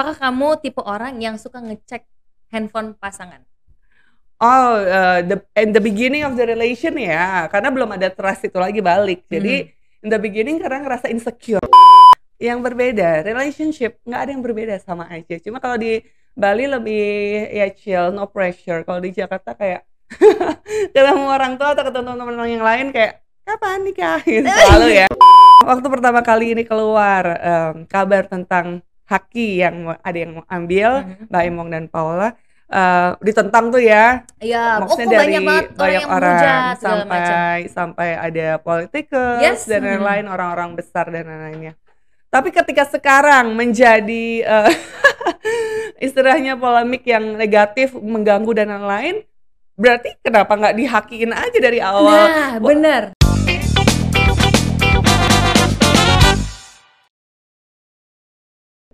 [0.00, 2.08] Apakah kamu tipe orang yang suka ngecek
[2.48, 3.44] handphone pasangan?
[4.40, 8.56] Oh, uh, the in the beginning of the relation ya, karena belum ada trust itu
[8.56, 9.28] lagi balik.
[9.28, 10.00] Jadi Hmm.
[10.00, 11.60] in the beginning karena ngerasa insecure.
[12.40, 15.36] Yang berbeda, relationship nggak ada yang berbeda sama aja.
[15.36, 16.00] Cuma kalau di
[16.32, 17.04] Bali lebih
[17.52, 18.80] ya chill, no pressure.
[18.88, 19.84] Kalau di Jakarta kayak
[20.96, 25.08] ketemu orang tua atau ketemu teman-teman yang lain kayak kapan nikah gitu selalu ya.
[25.68, 28.80] Waktu pertama kali ini keluar em, kabar tentang
[29.10, 31.26] Haki yang ada yang mau ambil, Mhm.
[31.26, 32.28] Mbak Emong dan Paula
[32.70, 36.22] eh, ditentang tuh ya Iya, oh maksudnya kok dari banyak banget orang banyak yang orang
[36.30, 37.02] menghujat segala macam.
[37.02, 41.74] sampai sampai ada politikus Yes, dan lain-lain orang-orang besar dan lain-lainnya.
[42.30, 44.70] Tapi ketika sekarang menjadi eh,
[46.00, 49.26] istilahnya polemik yang negatif mengganggu dan lain-lain,
[49.74, 52.06] berarti kenapa nggak dihakiin aja dari awal?
[52.06, 53.02] Nah, bener.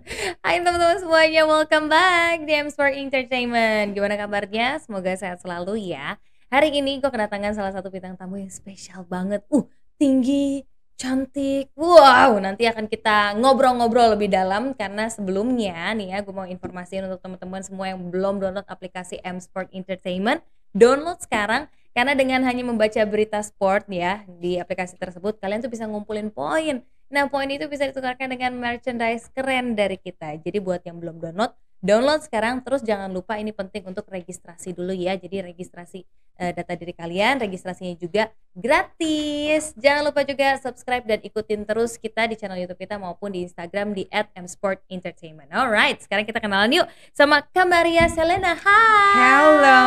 [0.06, 3.90] Hai teman-teman semuanya, welcome back di M Sport Entertainment.
[3.90, 4.78] Gimana kabarnya?
[4.78, 6.14] Semoga sehat selalu ya.
[6.46, 9.42] Hari ini gue kedatangan salah satu bintang tamu yang spesial banget.
[9.50, 9.66] Uh,
[9.98, 10.62] tinggi,
[10.94, 11.74] cantik.
[11.74, 17.18] Wow, nanti akan kita ngobrol-ngobrol lebih dalam karena sebelumnya nih ya, gue mau informasiin untuk
[17.26, 20.38] teman-teman semua yang belum download aplikasi M Sport Entertainment,
[20.70, 21.66] download sekarang
[21.98, 26.86] karena dengan hanya membaca berita sport ya di aplikasi tersebut, kalian tuh bisa ngumpulin poin.
[27.06, 30.34] Nah, poin itu bisa ditukarkan dengan merchandise keren dari kita.
[30.42, 31.54] Jadi buat yang belum download,
[31.84, 35.14] download sekarang terus jangan lupa ini penting untuk registrasi dulu ya.
[35.16, 36.04] Jadi registrasi
[36.36, 39.76] eh, data diri kalian, registrasinya juga gratis.
[39.76, 43.92] Jangan lupa juga subscribe dan ikutin terus kita di channel YouTube kita maupun di Instagram
[43.92, 45.52] di @msportentertainment.
[45.52, 48.56] Alright, sekarang kita kenalan yuk sama Kamaria Selena.
[48.56, 49.16] Hai.
[49.16, 49.82] Hello.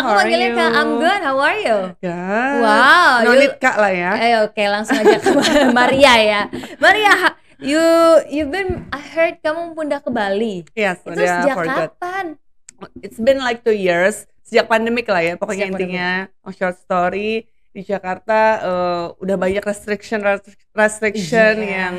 [0.00, 0.70] Aku how manggilnya Kak?
[0.76, 1.20] I'm good.
[1.20, 1.78] How are you?
[2.00, 2.56] Good.
[2.64, 4.12] Wow, No need kak lah ya.
[4.16, 5.30] Ayo, oke langsung aja ke
[5.78, 6.40] Maria ya.
[6.80, 7.84] Maria, you
[8.28, 10.64] you been I heard kamu pindah ke Bali.
[10.72, 12.26] Yes, Itu sejak kapan?
[13.04, 16.10] It's been like two years sejak pandemik lah ya pokoknya Sejak intinya
[16.42, 20.26] oh, short story di Jakarta eh, udah banyak restriction
[20.74, 21.70] restriction Iya.
[21.70, 21.94] yang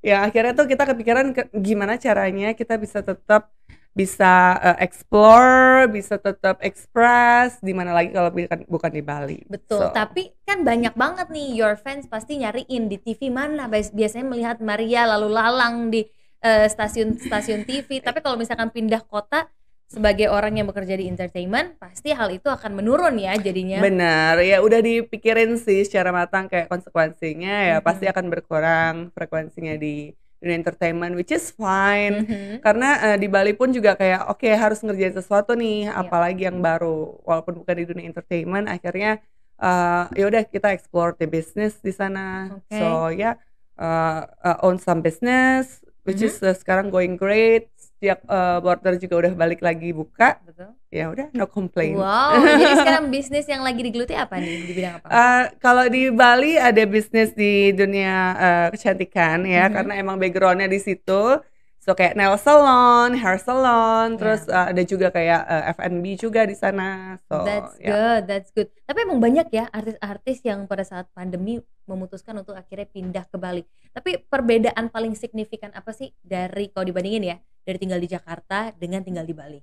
[0.00, 3.52] yang akhirnya tuh kita kepikiran ke- gimana caranya kita bisa tetap
[3.90, 9.90] bisa eh, explore bisa tetap express di mana lagi kalau bukan bukan di Bali Betul.
[9.90, 14.26] So, Tapi kan banyak banget nih your fans pasti nyariin di TV mana Bias- biasanya
[14.26, 16.06] melihat Maria lalu lalang di
[16.40, 17.98] eh, stasiun-stasiun TV.
[18.06, 19.50] Tapi kalau misalkan pindah kota
[19.90, 23.82] sebagai orang yang bekerja di entertainment, pasti hal itu akan menurun ya jadinya.
[23.82, 27.84] Benar, ya udah dipikirin sih secara matang kayak konsekuensinya ya Mhm.
[27.84, 32.24] pasti akan berkurang frekuensinya di dunia entertainment which is fine.
[32.24, 32.64] Mhm.
[32.64, 36.00] Karena eh, di Bali pun juga kayak oke harus ngerjain sesuatu nih, Iya.
[36.00, 37.20] apalagi yang baru.
[37.22, 39.20] Walaupun bukan di dunia entertainment, akhirnya
[39.56, 42.56] eh, ya udah kita explore the business di sana.
[42.56, 42.72] Oke.
[42.72, 43.36] So ya
[43.76, 46.28] eh, eh, own some business which Mhm.
[46.28, 47.68] is eh, sekarang going great.
[48.00, 50.40] Setiap eh, border juga udah balik lagi buka.
[50.40, 50.72] Betul.
[50.88, 52.00] Ya udah no complaint.
[52.00, 55.06] Wow, jadi sekarang bisnis yang lagi digeluti apa nih di bidang apa?
[55.12, 59.72] Eh, kalau di Bali ada bisnis di dunia eh, kecantikan ya Mhm.
[59.76, 61.44] karena emang backgroundnya di situ
[61.76, 64.64] so kayak nail salon, hair salon, terus Ya.
[64.64, 67.88] eh, ada juga kayak eh, F&B juga di sana so That's ya.
[67.92, 68.68] good, that's good.
[68.88, 73.60] Tapi emang banyak ya artis-artis yang pada saat pandemi memutuskan untuk akhirnya pindah ke Bali.
[73.92, 77.36] Tapi perbedaan paling signifikan apa sih dari kalau dibandingin ya
[77.70, 79.60] dari tinggal di Jakarta dengan tinggal di Bali?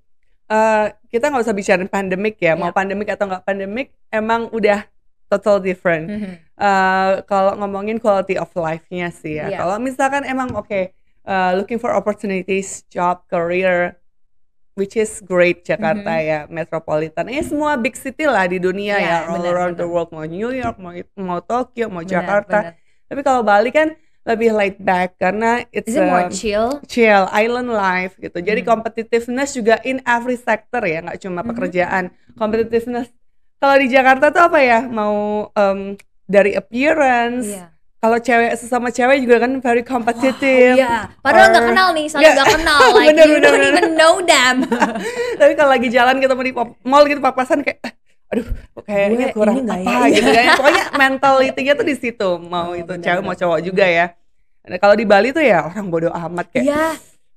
[0.47, 2.73] Eh, kita nggak usah bicarain pandemik ya mau Ya.
[2.73, 4.88] pandemik atau nggak pandemik emang udah
[5.28, 6.34] total different Mhm.
[6.57, 9.51] Eh, kalau ngomongin quality of life-nya sih ya.
[9.51, 9.57] Iya.
[9.59, 10.95] Kalau misalkan emang oke
[11.28, 14.00] uh, looking for opportunities, job, career
[14.74, 16.24] which is great Jakarta Mhm.
[16.24, 17.28] ya, metropolitan.
[17.28, 19.91] Ya semua big city lah di dunia Iya, ya, all benar, around the benar.
[19.91, 22.57] world mau New York, mau mau Tokyo, mau Benar, Jakarta.
[22.63, 22.74] benar.
[23.06, 23.91] Tapi kalau Bali kan
[24.27, 26.83] lebih laid back karena it's Is it more um, chill?
[26.83, 28.38] chill, island life gitu.
[28.38, 28.67] Jadi Mhm.
[28.67, 31.47] competitiveness juga in every sector ya, nggak cuma Mhm.
[31.47, 32.03] pekerjaan.
[32.35, 33.07] Competitiveness
[33.57, 34.83] kalau di Jakarta tuh apa ya?
[34.83, 37.47] Mau em, dari appearance.
[37.49, 37.71] Iya.
[37.97, 40.75] Kalau cewek sesama cewek juga kan very Oh, competitive.
[40.75, 41.09] iya.
[41.17, 42.35] Padahal nggak or- kenal nih, saling Nggak.
[42.38, 42.79] nggak kenal.
[42.94, 43.71] Like Bener, you bener, don't bener.
[43.73, 44.56] even know them.
[45.41, 46.53] Tapi kalau lagi jalan ketemu di
[46.83, 47.94] mall gitu papasan kayak "Eh,
[48.27, 48.47] aduh
[48.81, 50.45] kayaknya kurang ini apa ya?" gitu kan.
[50.56, 52.29] Pokoknya mentalitinya tuh di situ.
[52.41, 53.27] Mau Oh, itu bener, cewek bener.
[53.27, 54.06] mau cowok juga ya.
[54.63, 56.88] Nah, kalau di Bali tuh ya orang bodoh amat kayak Iya.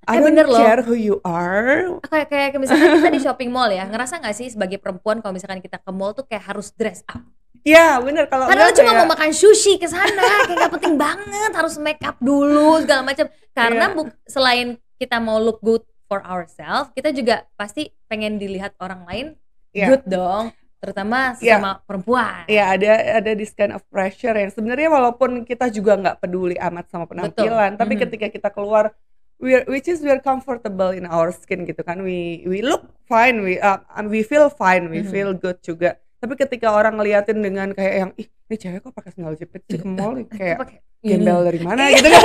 [0.03, 0.59] I Eh, don't bener loh.
[0.59, 2.01] care who you are.
[2.03, 5.59] kayak kayak misalkan kita di shopping mall ya ngerasa nggak sih sebagai perempuan kalau misalkan
[5.59, 7.21] kita ke mall tuh kayak harus dress up
[7.61, 10.09] Iya bener kalau padahal cuma kayak- mau makan sushi ke sana
[10.43, 13.95] kayak gak penting banget harus make up dulu segala macam karena Iya.
[13.95, 19.27] bu- selain kita mau look good for ourselves kita juga pasti pengen dilihat orang lain
[19.71, 19.87] Iya.
[19.93, 20.51] good dong
[20.81, 21.61] terutama Iya.
[21.61, 22.91] sama perempuan Iya ada
[23.21, 27.77] ada this kind of pressure yang sebenarnya walaupun kita juga nggak peduli amat sama penampilan,
[27.77, 28.01] tapi Mhm.
[28.09, 28.97] ketika kita keluar
[29.37, 33.57] we're which is we're comfortable in our skin gitu kan we we look fine we
[33.57, 35.09] uh, we feel fine we Mhm.
[35.09, 39.15] feel good juga tapi ketika orang ngeliatin dengan kayak yang ih ini cewek kok pakai
[39.15, 40.59] sandal jepit ke mall kayak.
[41.01, 42.25] Gembel dari mana gitu kan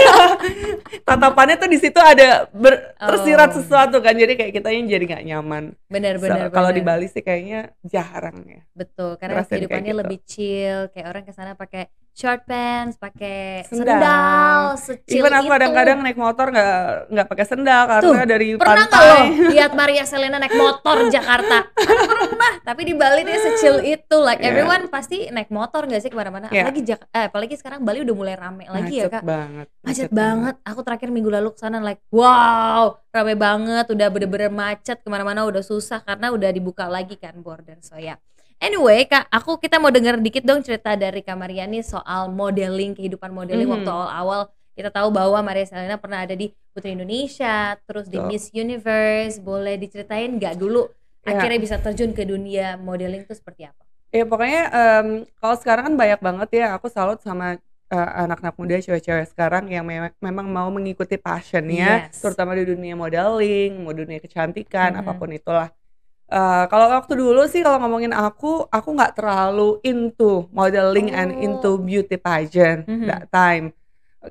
[1.08, 3.56] tatapannya tuh di situ ada ber- tersirat Oh.
[3.56, 6.82] sesuatu kan jadi kayak kitanya jadi nggak nyaman Benar So, kalau di.
[6.82, 10.02] Bali sih kayaknya jarang ya Betul, karena kehidupannya gitu.
[10.04, 13.84] lebih chill, kayak orang ke sana pakai short pants, pakai Sendal.
[13.92, 16.72] sendal, secil even aku kadang-kadang naik motor nggak
[17.12, 19.20] nggak pakai sendal karena Tuh, dari pernah pantai lo
[19.52, 21.68] lihat Maria Selena naik motor Jakarta?
[21.68, 24.48] Kan pernah, tapi di Bali dia secil itu, like Iya.
[24.48, 26.48] everyone pasti naik motor nggak sih ke mana-mana?
[26.48, 26.64] Iya.
[26.64, 29.24] Apalagi Jak- eh, apalagi sekarang Bali udah mulai rame lagi ya macet kak.
[29.24, 30.56] banget Macet banget.
[30.64, 35.44] Aku terakhir minggu lalu ke sana like wow rame banget, udah bener-bener macet ke mana-mana
[35.44, 38.16] udah susah karena udah dibuka lagi kan border so ya.
[38.58, 43.30] Anyway kak, aku kita mau denger dikit dong cerita dari Kak Mariani soal modeling kehidupan
[43.30, 43.76] modeling Mhm.
[43.84, 44.42] waktu awal-awal
[44.76, 48.28] kita tahu bahwa Maria Selena pernah ada di Putri Indonesia, terus di Betul.
[48.28, 49.40] Miss Universe.
[49.40, 50.88] Boleh diceritain nggak dulu
[51.24, 51.36] Ya.
[51.36, 53.82] akhirnya bisa terjun ke dunia modeling itu seperti apa?
[54.12, 58.82] Ya pokoknya em, kalau sekarang kan banyak banget ya aku salut sama eh, anak-anak muda
[58.82, 62.18] cewek-cewek sekarang yang me- memang mau mengikuti passionnya Yes.
[62.18, 65.02] terutama di dunia modeling, mau dunia kecantikan Mhm.
[65.06, 65.70] apa pun itulah.
[66.26, 71.46] Eh, kalau waktu dulu sih kalau ngomongin aku, aku nggak terlalu into modeling and Oh.
[71.46, 73.06] into beauty pageant Mhm.
[73.06, 73.70] that time.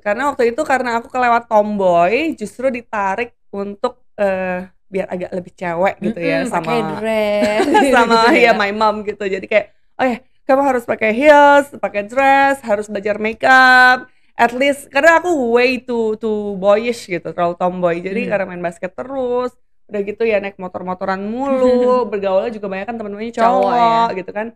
[0.03, 5.95] Karena waktu itu karena aku kelewat tomboy, justru ditarik untuk eh, biar agak lebih cewek
[5.99, 7.63] gitu ya Mm-mm, sama dress
[7.95, 9.67] sama gitu ya my mom gitu jadi kayak
[9.99, 10.17] oh ya
[10.47, 14.07] kamu harus pakai heels pakai dress harus belajar makeup
[14.39, 18.29] at least karena aku way too too boyish gitu terlalu tomboy jadi Hmm.
[18.31, 19.51] karena main basket terus
[19.85, 21.69] udah gitu ya naik motor-motoran mulu
[22.11, 23.73] bergaulnya juga banyak kan teman-temannya Cowok cowok,
[24.09, 24.17] ya.
[24.17, 24.47] gitu kan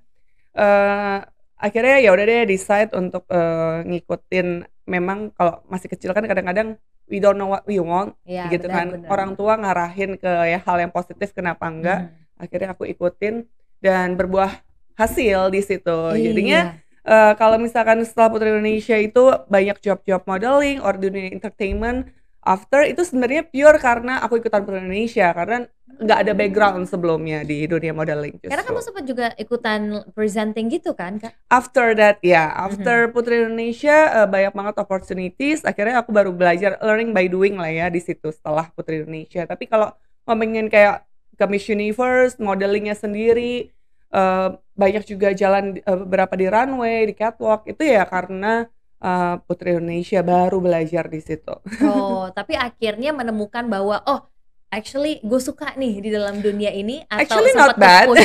[0.55, 1.17] eh
[1.59, 4.47] akhirnya ya udah deh decide untuk eh, ngikutin
[4.87, 8.77] memang kalau masih kecil kan kadang-kadang we don't know what we want Ya, gitu benar,
[8.77, 9.09] kan benar.
[9.09, 12.41] orang tua ngarahin ke ya hal yang positif kenapa enggak Mhm.
[12.41, 13.43] akhirnya aku ikutin
[13.79, 14.63] dan berbuah
[14.95, 16.79] hasil di situ jadinya Iya.
[17.05, 22.07] eh, kalau misalkan setelah Putri Indonesia itu banyak job-job modeling or dunia entertainment
[22.41, 25.68] after itu sebenarnya pure karena aku ikutan Putri Indonesia karena
[26.00, 28.68] nggak ada background sebelumnya di dunia modeling Karena justru.
[28.71, 29.81] kamu sempat juga ikutan
[30.13, 31.36] presenting gitu kan, Kak?
[31.50, 33.12] after that ya after Mhm.
[33.12, 37.88] Putri Indonesia eh, banyak banget opportunities akhirnya aku baru belajar learning by doing lah ya
[37.88, 39.92] di situ setelah Putri Indonesia tapi kalau
[40.24, 41.03] ngomongin kayak
[41.35, 43.68] ke Miss Universe modelingnya sendiri
[44.09, 49.73] eh, banyak juga jalan eh, beberapa di runway di catwalk itu ya karena eh, Putri
[49.73, 54.21] Indonesia baru belajar di situ Oh, tapi akhirnya menemukan bahwa oh,
[54.69, 58.05] actually gue suka nih di dalam dunia ini atau Actually not bad.
[58.05, 58.21] juga?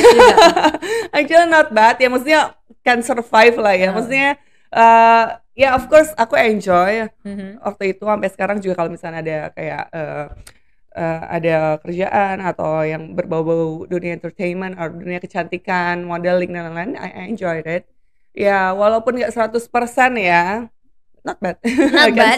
[1.17, 2.41] actually not bad ya maksudnya
[2.81, 3.95] can survive lah ya Hmm.
[3.97, 4.29] maksudnya
[4.69, 5.25] eh,
[5.55, 7.63] ya of course aku enjoy Mhm.
[7.63, 10.25] waktu itu sampai sekarang juga kalau misalnya ada kayak eh,
[10.95, 17.09] eh, ada kerjaan atau yang berbau-bau dunia entertainment atau dunia kecantikan, modeling dan lain-lain, I,
[17.09, 17.83] I enjoyed it.
[18.35, 20.67] Ya, walaupun nggak 100% ya,
[21.23, 21.55] not bad.
[21.95, 22.37] Not bad.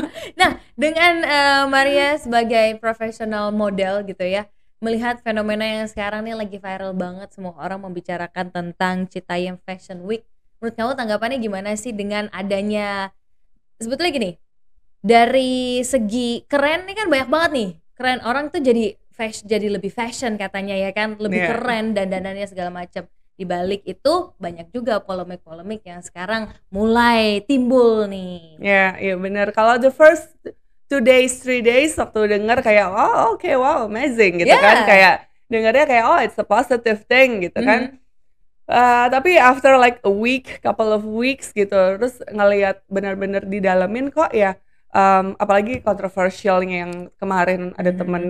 [0.40, 4.46] Nah, dengan eh, Maria sebagai profesional model gitu ya,
[4.78, 10.22] melihat fenomena yang sekarang nih lagi viral banget, semua orang membicarakan tentang Citayam Fashion Week.
[10.58, 13.10] Menurut kamu tanggapannya gimana sih dengan adanya
[13.76, 14.30] sebetulnya gini,
[15.00, 19.92] dari segi keren nih kan banyak banget nih, keren orang tuh jadi fashion, jadi lebih
[19.92, 21.48] fashion katanya ya kan, lebih Iya.
[21.54, 23.04] keren dan dandannya segala macam.
[23.36, 28.56] Di balik itu banyak juga polemik-polemik yang sekarang mulai timbul nih.
[28.56, 29.52] Ya, iya benar.
[29.52, 30.32] Kalau the first
[30.88, 34.88] two days, three days waktu denger kayak, oh oke, wow, amazing gitu kan, Yeah.
[34.88, 35.14] kayak
[35.52, 37.92] dengarnya kayak, oh it's a positive thing gitu kan.
[37.92, 38.04] Mhm.
[38.66, 44.34] Uh, tapi after like a week, couple of weeks gitu, terus ngelihat benar-benar didalamin kok
[44.34, 44.58] ya,
[44.90, 47.98] um, apalagi kontroversialnya yang kemarin ada Mhm.
[48.00, 48.24] temen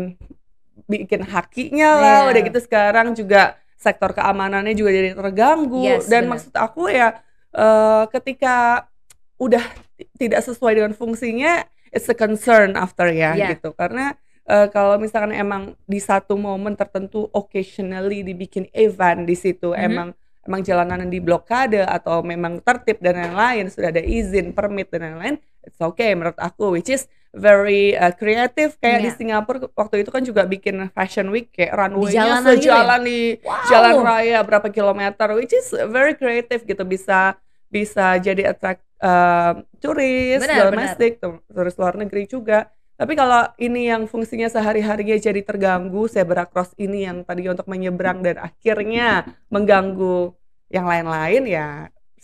[0.91, 2.29] bikin hakinya lah, Iya.
[2.35, 5.81] udah gitu sekarang juga sektor keamanannya juga jadi terganggu.
[5.81, 6.33] Yes, Dan benar.
[6.35, 7.21] maksud aku ya,
[7.53, 8.89] uh, ketika
[9.37, 9.63] udah
[9.95, 13.53] ti- tidak sesuai dengan fungsinya, it's a concern after ya Iya.
[13.53, 13.73] gitu.
[13.73, 19.81] Karena uh, kalau misalkan emang di satu momen tertentu occasionally dibikin event di situ Mhm.
[19.83, 20.09] emang
[20.43, 25.37] emang jalanan di blokade atau memang tertib dan lain-lain sudah ada izin permit dan lain-lain
[25.61, 29.15] it's okay menurut aku which is very uh, kreatif kayak di Iya.
[29.15, 32.41] Singapura waktu itu kan juga bikin fashion week kayak runway-nya ya?
[32.43, 33.69] sejalan di Wow.
[33.69, 40.41] jalan raya berapa kilometer which is very creative gitu bisa bisa jadi attract uh, turis
[40.41, 46.09] Benar, domestik tu- turis luar negeri juga tapi kalau ini yang fungsinya sehari-harinya jadi terganggu
[46.09, 50.33] zebra cross ini yang tadi untuk menyeberang dan akhirnya mengganggu
[50.69, 51.69] yang lain-lain ya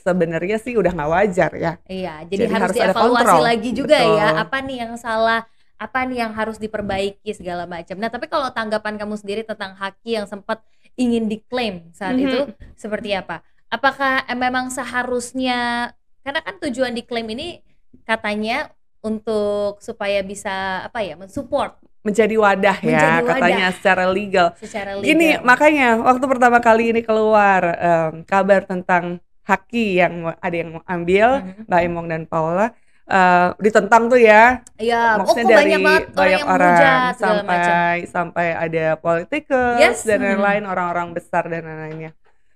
[0.02, 3.42] sebenarnya sih udah nggak wajar ya Iya, jadi, Jadi harus, harus ada dievaluasi kontrol.
[3.42, 4.10] lagi juga ya.
[4.28, 4.42] Betul.
[4.42, 5.40] Apa nih yang salah
[5.78, 7.98] apa nih yang harus diperbaiki segala macam.
[7.98, 10.62] Nah, tapi kalau tanggapan kamu sendiri tentang Haki yang sempat
[10.94, 12.22] ingin diklaim saat Mhm.
[12.22, 12.38] itu
[12.76, 13.42] seperti apa?
[13.66, 15.90] Apakah eh, memang seharusnya
[16.22, 17.66] karena kan tujuan diklaim ini
[18.02, 23.30] katanya untuk supaya bisa apa ya mensupport menjadi wadah ya Menjadi wadah.
[23.32, 24.48] katanya secara legal.
[24.56, 25.06] secara legal.
[25.06, 30.84] Gini, makanya waktu pertama kali ini keluar em, kabar tentang Haki yang ada yang mau
[30.86, 31.66] ambil, Mhm.
[31.66, 32.66] Mbak Emong dan Paula
[33.04, 34.62] eh, ditentang tuh ya.
[34.78, 37.42] Iya, oh Maksudnya kok dari banyak banget orang banyak yang orang menghujat segala macam.
[37.42, 42.10] sampai sampai ada politikus Yes, dan lain-lain orang-orang besar dan lain-lainnya.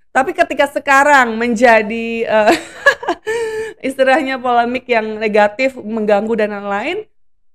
[0.08, 2.52] Tapi ketika sekarang menjadi eh,
[3.82, 7.04] istilahnya polemik yang negatif mengganggu dan lain-lain,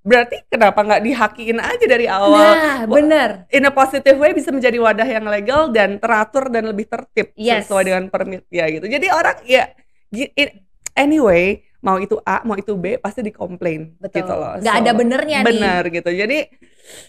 [0.01, 2.33] berarti kenapa nggak dihakiin aja dari awal?
[2.33, 3.29] Nah, bener.
[3.53, 7.69] in a positive way bisa menjadi wadah yang legal dan teratur dan lebih tertib Yes.
[7.69, 8.89] sesuai dengan permit ya gitu.
[8.89, 9.69] Jadi orang ya
[10.97, 14.21] anyway mau itu A mau itu B pasti dikomplain Betul.
[14.21, 14.57] gitu loh.
[14.61, 15.47] Nggak ada benernya nih.
[15.49, 16.09] Bener gitu.
[16.13, 16.37] Jadi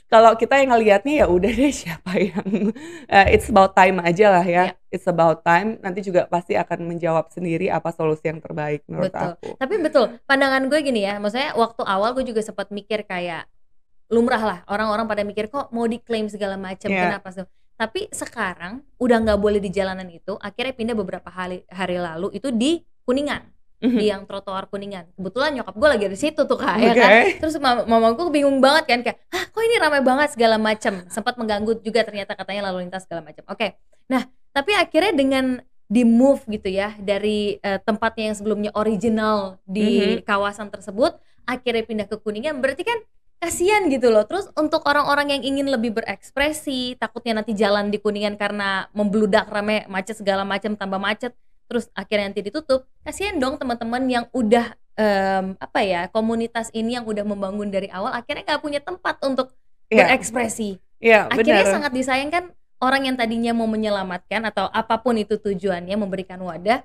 [0.06, 2.72] kalau kita yang ngelihatnya ya udah deh siapa yang
[3.08, 4.64] eh, it's about time aja lah ya.
[4.70, 4.74] Ya.
[4.92, 5.80] It's about time.
[5.80, 9.30] Nanti juga pasti akan menjawab sendiri apa solusi yang terbaik menurut Betul.
[9.34, 9.48] aku.
[9.56, 13.48] Tapi betul, pandangan gue gini ya, maksudnya waktu awal gue juga sempat mikir kayak
[14.12, 17.08] lumrah lah orang-orang pada mikir kok mau diklaim segala macam Iya.
[17.08, 17.48] kenapa sih?
[17.80, 22.52] Tapi sekarang udah nggak boleh di jalanan itu, akhirnya pindah beberapa hari hari lalu itu
[22.52, 23.42] di Kuningan,
[23.82, 23.98] Mhm.
[23.98, 25.10] di yang trotoar Kuningan.
[25.18, 27.02] Kebetulan nyokap gue lagi di situ tuh kak, ya Oke.
[27.02, 27.12] kan?
[27.42, 31.02] Terus mama, mama gue bingung banget kan kayak, ah kok ini ramai banget segala macam,
[31.10, 33.42] sempat mengganggu juga ternyata katanya lalu lintas segala macam.
[33.50, 33.74] Oke,
[34.06, 34.22] nah
[34.54, 35.46] tapi akhirnya dengan
[35.90, 40.24] di move gitu ya dari eh, tempatnya yang sebelumnya original di Mhm.
[40.24, 42.96] kawasan tersebut, akhirnya pindah ke Kuningan, berarti kan
[43.42, 44.22] kasihan gitu loh.
[44.22, 49.82] Terus untuk orang-orang yang ingin lebih berekspresi, takutnya nanti jalan di Kuningan karena membludak rame
[49.90, 51.34] macet segala macam tambah macet,
[51.72, 57.08] terus akhirnya nanti ditutup, kasihan dong teman-teman yang udah em, apa ya komunitas ini yang
[57.08, 59.56] udah membangun dari awal akhirnya nggak punya tempat untuk
[59.88, 60.76] Iya, berekspresi.
[61.00, 61.72] iya Akhirnya benar.
[61.72, 62.44] sangat disayangkan
[62.80, 66.84] orang yang tadinya mau menyelamatkan atau apa pun itu tujuannya memberikan wadah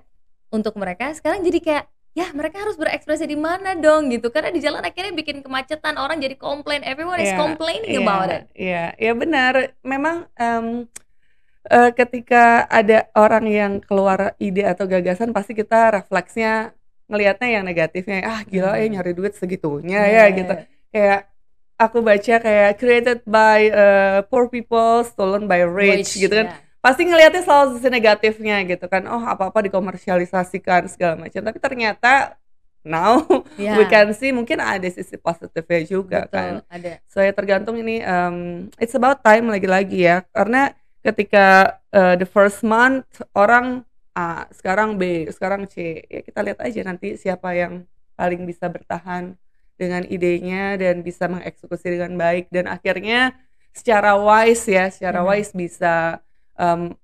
[0.51, 4.60] untuk mereka sekarang jadi kayak ya mereka harus berekspresi di mana dong gitu karena di
[4.60, 8.84] jalan akhirnya bikin kemacetan orang jadi komplain everyone is Iya, complaining Iya, about it Iya,
[8.98, 9.53] iya benar.
[9.84, 10.89] Memang em,
[11.69, 16.71] eh, ketika ada orang yang keluar ide atau gagasan, pasti kita refleksnya
[17.07, 18.17] ngelihatnya yang negatifnya.
[18.24, 18.93] Ah gila ya Hmm.
[19.00, 20.27] nyari duit segitunya ya Yeah.
[20.36, 20.53] gitu.
[20.91, 21.19] Kayak
[21.77, 26.47] aku baca kayak created by eh, poor people, stolen by rich, Rich, gitu kan.
[26.50, 26.57] ya.
[26.77, 29.03] Pasti ngelihatnya selalu sisi negatifnya gitu kan.
[29.07, 31.41] Oh apa-apa dikomersialisasikan segala macam.
[31.43, 32.38] Tapi ternyata
[32.88, 33.19] now
[33.59, 36.51] Ya, we can see mungkin ada sisi positifnya juga betul, kan.
[36.71, 40.71] ada So ya tergantung ini um, it's about time lagi-lagi ya karena
[41.07, 46.03] ketika uh, the first month orang A sekarang B sekarang C.
[46.11, 47.87] Ya kita lihat aja nanti siapa yang
[48.19, 49.37] paling bisa bertahan
[49.77, 52.49] dengan idenya dan bisa mengeksekusi dengan baik.
[52.51, 53.37] Dan akhirnya
[53.71, 55.27] secara wise ya secara Mhm.
[55.29, 56.17] wise bisa
[56.57, 56.97] um,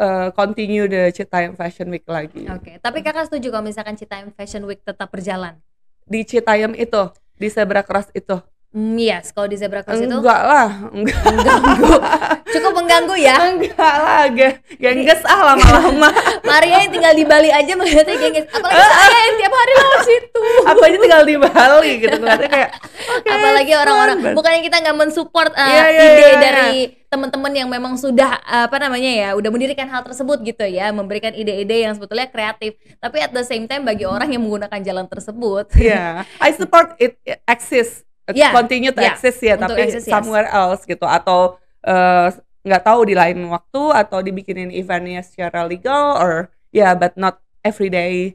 [0.00, 2.48] uh, continue the Citayam Fashion Week lagi.
[2.48, 5.60] Oke tapi kakak setuju kalau misalkan Citayam Fashion Week tetap berjalan?
[6.08, 8.40] Di Citayam itu di Zebra Cross itu
[8.76, 10.12] Hmm, yes kalau di Zebra Cross itu?
[10.12, 11.16] Enggak lah enggak.
[11.24, 11.96] Mengganggu.
[12.52, 13.36] Cukup mengganggu ya?
[13.48, 16.12] Enggak lah ge- gengges ah lama-lama.
[16.48, 18.44] Maria yang tinggal di Bali aja melihatnya gengges.
[18.52, 20.42] Apalagi saya yang tiap hari lewat situ.
[20.68, 22.70] Aku aja tinggal di Bali gitu ngeliatnya kayak
[23.16, 26.36] oke apalagi orang-orang bukannya kita nggak mensupport uh, Iya, iya, ide iya.
[26.36, 26.70] dari
[27.06, 31.86] teman-teman yang memang sudah apa namanya ya udah mendirikan hal tersebut gitu ya memberikan ide-ide
[31.86, 32.76] yang sebetulnya kreatif.
[32.98, 35.70] Tapi at the same time bagi orang yang menggunakan jalan tersebut.
[35.78, 37.16] Iya, I support it
[37.46, 40.12] exist, Iya, continue to iya, exist ya, untuk tapi exist, yes.
[40.12, 42.28] somewhere else gitu atau eh,
[42.66, 47.86] nggak tahu di lain waktu atau dibikinin eventnya secara legal or ya but not every
[47.86, 48.34] day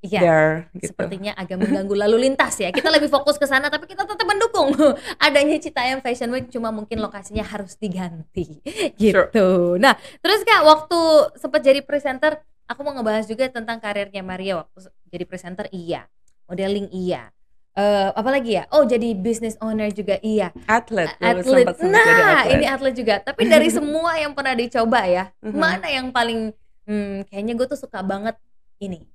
[0.00, 0.96] Iya, there gitu.
[0.96, 2.72] sepertinya agak mengganggu lalu lintas ya.
[2.72, 4.72] Kita lebih fokus ke sana tapi kita tetap mendukung
[5.20, 8.64] adanya Citayam Fashion Week cuma mungkin lokasinya harus diganti
[9.02, 9.76] gitu.
[9.76, 9.92] Nah,
[10.24, 11.00] terus Kak waktu
[11.36, 16.08] sempat jadi presenter, aku mau ngebahas juga tentang karirnya Maria waktu jadi presenter iya,
[16.48, 17.28] modeling iya.
[17.72, 18.64] Eh apalagi ya?
[18.68, 20.50] Oh, jadi business owner juga iya.
[20.66, 21.46] Atlet, Atlet.
[21.46, 22.52] sempat sempat jadi Nah, atlet.
[22.52, 23.14] ini atlet juga.
[23.20, 25.54] Tapi dari semua yang pernah dicoba ya, Mhm.
[25.54, 26.50] mana yang paling
[26.84, 28.34] hmm, kayaknya gue tuh suka banget
[28.78, 29.06] ini.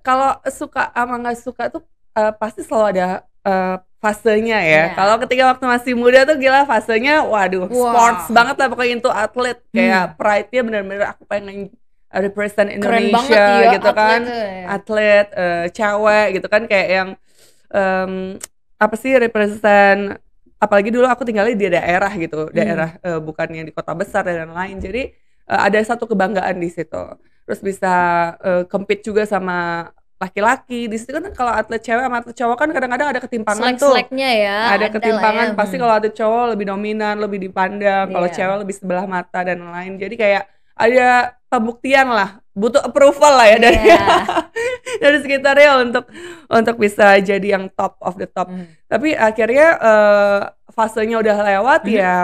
[0.00, 3.06] kalau suka sama nggak suka tuh eh, pasti selalu ada
[3.42, 4.64] eh, fasenya ya.
[4.64, 4.84] Iya.
[4.94, 7.66] Kalau ketika waktu masih muda tuh gila fasenya, waduh.
[7.66, 7.74] Hmm.
[7.74, 9.58] sports banget lah pokoknya itu atlet.
[9.68, 11.68] Kayak pride-nya bener-bener aku pengen
[12.08, 14.20] uh, represent Keren Indonesia banget ya gitu kan.
[14.22, 14.64] atletnya.
[14.68, 17.08] Atlet, eh, cewek gitu kan kayak yang
[17.74, 18.38] em,
[18.78, 20.14] apa sih represent
[20.56, 22.54] apalagi dulu aku tinggalnya di daerah gitu, Hmm.
[22.54, 24.78] daerah eh, bukan yang di kota besar dan lain-lain.
[24.80, 25.02] Jadi
[25.44, 27.04] eh, ada satu kebanggaan di situ.
[27.44, 27.94] Terus bisa
[28.40, 30.88] eh, compete juga sama laki-laki.
[30.88, 33.92] Di situ kan kalau atlet cewek sama atlet cowok kan kadang-kadang ada ketimpangan tuh.
[33.92, 34.58] Selek-seleknya ya.
[34.72, 35.58] Ada ketimpangan lah ya.
[35.58, 35.82] pasti Hmm.
[35.84, 38.34] kalau atlet cowok lebih dominan, lebih dipandang, kalau Iya.
[38.40, 39.92] cewek lebih sebelah mata dan lain.
[40.00, 40.42] Jadi kayak
[40.74, 41.08] ada
[41.52, 43.98] pembuktian lah, butuh approval lah ya dari Iya.
[45.02, 46.04] dari sekitarnya untuk
[46.46, 48.46] untuk bisa jadi yang top of the top.
[48.46, 48.70] Hmm.
[48.86, 51.92] Tapi akhirnya eh, fasenya udah lewat Mhm.
[51.92, 52.16] ya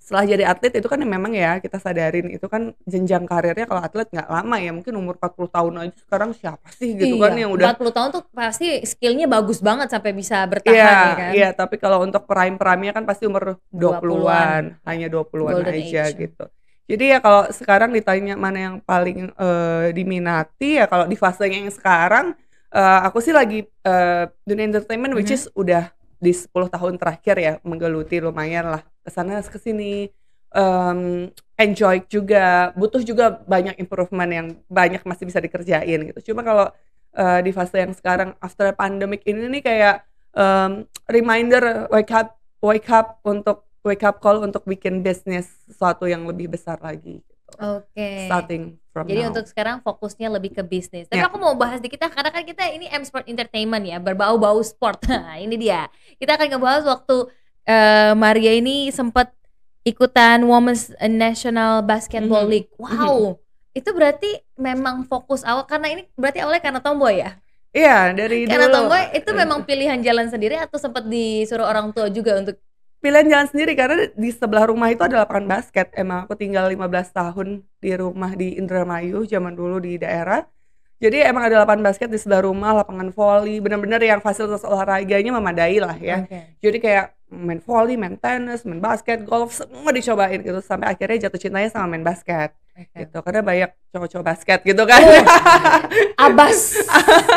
[0.00, 4.10] setelah jadi atlet itu kan memang ya kita sadarin itu kan jenjang karirnya kalau atlet
[4.10, 7.54] nggak lama ya mungkin umur 40 tahun aja sekarang siapa sih gitu kan Iya, yang
[7.54, 11.30] udah 40 tahun tuh pasti skillnya bagus banget sampai bisa bertahan Iya, ya kan.
[11.30, 14.62] iya, tapi kalau untuk prime-prime-nya kan pasti umur 20-an, 20-an.
[14.82, 16.18] hanya 20-an Golden aja age.
[16.18, 16.44] gitu.
[16.90, 21.70] Jadi ya kalau sekarang ditanya mana yang paling eh, diminati ya kalau di fasenya yang
[21.70, 22.34] sekarang
[22.74, 25.38] eh, aku sih lagi eh, dunia entertainment which Mhm.
[25.38, 30.10] is udah di 10 tahun terakhir ya menggeluti lumayan lah ke sana ke sini
[30.52, 36.34] em, enjoy juga butuh juga banyak improvement yang banyak masih bisa dikerjain gitu.
[36.34, 36.66] Cuma kalau
[37.14, 39.96] eh, di fase yang sekarang after pandemic ini nih kayak
[40.34, 46.24] em, reminder wake up wake up untuk wake up call untuk bikin bisnis sesuatu yang
[46.24, 47.34] lebih besar lagi gitu.
[47.58, 48.30] Oke.
[48.30, 49.28] starting from Jadi now.
[49.34, 51.10] untuk sekarang fokusnya lebih ke bisnis.
[51.10, 51.26] Tapi Ya.
[51.26, 55.02] aku mau bahas dikit ah, karena kan kita ini M Sport Entertainment ya, berbau-bau sport.
[55.10, 55.90] Nah, ini dia.
[56.16, 57.26] Kita akan ngebahas waktu
[57.66, 59.34] eh, Maria ini sempat
[59.82, 62.50] ikutan Women's National Basketball Mhm.
[62.50, 62.70] League.
[62.76, 63.38] Wow.
[63.70, 67.34] Itu berarti memang fokus awal karena ini berarti awalnya karena tomboy ya?
[67.70, 72.10] Iya dari Karena dulu tomboy itu memang pilihan jalan sendiri atau sempat disuruh orang tua
[72.10, 72.58] juga untuk
[73.00, 75.90] pilihan jalan sendiri karena di sebelah rumah itu ada lapangan basket.
[75.96, 77.48] Emang aku tinggal 15 tahun
[77.80, 80.44] di rumah di Indramayu zaman dulu di daerah.
[81.00, 85.80] Jadi emang ada lapangan basket di sebelah rumah, lapangan volley, bener-bener yang fasilitas olahraganya memadai
[85.80, 86.28] lah ya.
[86.28, 86.60] Oke.
[86.60, 91.40] Jadi kayak main volley, main tenis, main basket, golf, semua dicobain gitu sampai akhirnya jatuh
[91.40, 92.52] cintanya sama main basket.
[92.72, 93.18] Gitu.
[93.20, 95.00] Karena banyak cowok-cowok basket gitu kan.
[95.00, 95.22] Oh,
[96.26, 96.76] Abas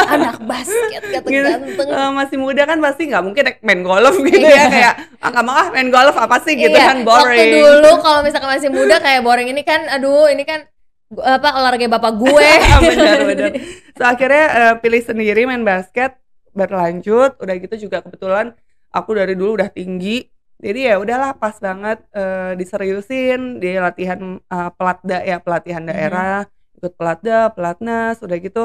[0.08, 1.44] anak basket kata Gitu.
[1.44, 1.88] ganteng.
[1.88, 5.56] Eh, masih muda kan pasti nggak mungkin main golf gitu ya kayak ah nggak mau
[5.56, 7.40] ah main golf apa sih gitu Iya, kan boring.
[7.40, 10.68] Waktu dulu kalau misalkan masih muda kayak boring ini kan aduh ini kan
[11.14, 12.50] apa olahraga bapak gue.
[12.90, 13.50] benar benar.
[13.94, 16.18] So akhirnya eh, pilih sendiri main basket
[16.52, 17.38] berlanjut.
[17.38, 18.54] Udah gitu juga kebetulan
[18.90, 20.33] aku dari dulu udah tinggi.
[20.64, 25.90] Jadi ya udahlah pas banget eh, diseriusin di latihan eh, pelatda ya pelatihan Mhm.
[25.92, 26.38] daerah
[26.74, 28.64] ikut pelatda pelatnas udah gitu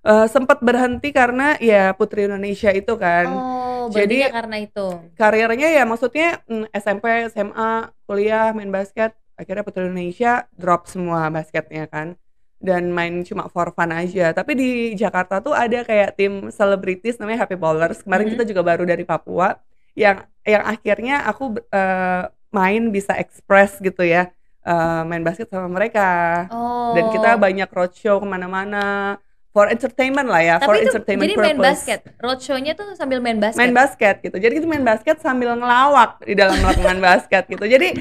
[0.00, 4.86] eh, sempat berhenti karena ya putri Indonesia itu kan Oh, Jadi- jadi karena itu.
[5.12, 7.70] karirnya ya maksudnya mm, SMP SMA
[8.04, 12.14] kuliah main basket akhirnya putri Indonesia drop semua basketnya kan
[12.60, 17.44] dan main cuma for fun aja tapi di Jakarta tuh ada kayak tim selebritis namanya
[17.44, 18.32] Happy Ballers kemarin Mhm.
[18.36, 19.56] kita juga baru dari Papua
[19.94, 26.44] yang yang akhirnya aku eh, main bisa express gitu ya eh, main basket sama mereka
[26.48, 26.92] Oh.
[26.92, 29.16] dan kita banyak roadshow ke mana-mana
[29.50, 32.00] for entertainment lah ya for Tapi itu entertainment jadi main purpose basket.
[32.18, 33.58] Roadshow-nya tuh sambil main basket.
[33.58, 34.36] main basket gitu.
[34.36, 37.66] Jadi kita main basket sambil ngelawak di dalam lapangan basket gitu.
[37.66, 37.98] Jadi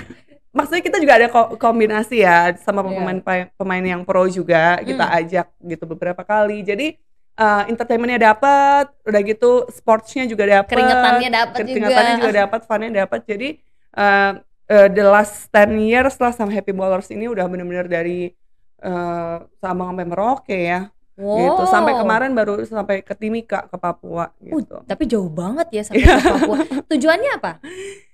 [0.49, 2.89] maksudnya kita juga ada ko- kombinasi ya sama Iya.
[2.93, 3.19] pemain
[3.53, 5.17] pemain yang pro juga kita Hmm.
[5.19, 6.61] ajak gitu beberapa kali.
[6.61, 6.97] Jadi
[7.39, 11.71] eh, entertainmentnya dapat, udah gitu sportsnya juga dapat, Keringetannya dapat juga.
[11.71, 13.19] keringetannya juga dapat, funnya dapat.
[13.23, 13.49] Jadi
[13.95, 14.31] eh,
[14.67, 18.35] eh, the last 10 years lah sama Happy Ballers ini udah bener-bener dari
[18.79, 21.63] eh, Sabang sampai Merauke ya gitu.
[21.67, 22.07] Sampai Wow.
[22.07, 24.79] kemarin baru sampai ke Timika ke Papua Uh, gitu.
[24.87, 26.59] tapi jauh banget ya sampai ke Papua.
[26.87, 27.51] Tujuannya apa?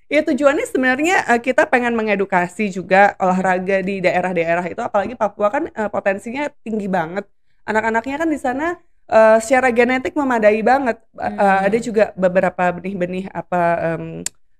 [0.06, 6.50] Ya tujuannya sebenarnya kita pengen mengedukasi juga olahraga di daerah-daerah itu apalagi Papua kan potensinya
[6.66, 7.30] tinggi banget.
[7.66, 8.74] Anak-anaknya kan di sana
[9.06, 10.98] eh, secara genetik memadai banget.
[11.16, 11.66] Eh, Hmm.
[11.68, 13.62] ada juga beberapa benih-benih apa
[13.96, 14.06] em,